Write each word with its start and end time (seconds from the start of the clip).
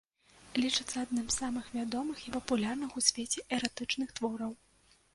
Лічыцца 0.63 1.03
адным 1.07 1.27
з 1.29 1.35
самых 1.43 1.69
вядомых 1.77 2.25
і 2.27 2.35
папулярных 2.39 2.91
у 3.01 3.07
свеце 3.11 3.39
эратычных 3.59 4.09
твораў. 4.19 4.61